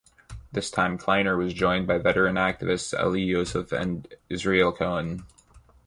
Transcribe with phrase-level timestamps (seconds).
[0.51, 5.27] This time Kleiner was joined by veteran activists Elie Yossef and Israel Cohen.